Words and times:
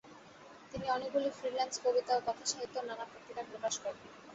তিনি 0.71 0.85
অনেকগুলি 0.89 1.29
ফ্রিল্যান্স 1.37 1.75
কবিতা 1.83 2.11
ও 2.15 2.25
কথাসাহিত্য 2.27 2.75
নানা 2.79 3.05
পত্রিকায় 3.05 3.49
প্রকাশ 3.51 3.73
করেন। 3.79 4.05